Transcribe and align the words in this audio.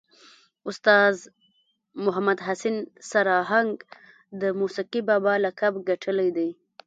استاذ 0.69 1.15
محمد 2.05 2.39
حسین 2.47 2.75
سر 3.09 3.27
آهنګ 3.41 3.73
د 4.41 4.43
موسیقي 4.61 5.01
بابا 5.09 5.33
لقب 5.45 5.73
ګټلی 5.89 6.29
دی. 6.37 6.49